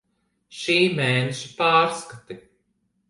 [0.59, 2.39] Šī mēneša pārskati.